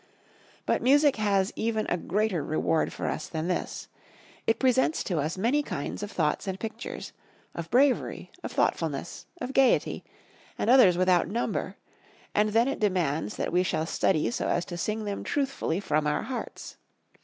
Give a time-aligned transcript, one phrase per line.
[0.65, 3.87] But music has even a greater reward for us than this.
[4.47, 7.13] It presents to us many kinds of thoughts and pictures,
[7.53, 10.03] of bravery, of thoughtfulness, of gaiety,
[10.57, 11.75] and others without number
[12.33, 16.07] and then it demands that we shall study so as to sing them truthfully from
[16.07, 16.77] our hearts.